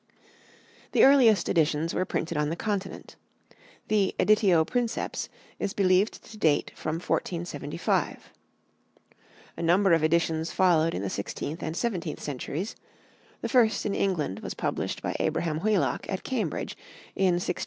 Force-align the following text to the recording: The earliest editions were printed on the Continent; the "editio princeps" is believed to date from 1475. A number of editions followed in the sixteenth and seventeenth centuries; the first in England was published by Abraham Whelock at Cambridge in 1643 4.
The 0.93 1.03
earliest 1.03 1.47
editions 1.47 1.93
were 1.93 2.05
printed 2.05 2.35
on 2.35 2.49
the 2.49 2.55
Continent; 2.55 3.17
the 3.87 4.15
"editio 4.19 4.65
princeps" 4.65 5.29
is 5.59 5.75
believed 5.75 6.23
to 6.25 6.39
date 6.39 6.71
from 6.75 6.95
1475. 6.95 8.31
A 9.57 9.61
number 9.61 9.93
of 9.93 10.03
editions 10.03 10.51
followed 10.51 10.95
in 10.95 11.03
the 11.03 11.09
sixteenth 11.11 11.61
and 11.61 11.77
seventeenth 11.77 12.19
centuries; 12.19 12.75
the 13.41 13.47
first 13.49 13.85
in 13.85 13.93
England 13.93 14.39
was 14.39 14.55
published 14.55 15.03
by 15.03 15.15
Abraham 15.19 15.59
Whelock 15.59 16.09
at 16.09 16.23
Cambridge 16.23 16.75
in 17.15 17.35
1643 17.35 17.53
4. 17.53 17.57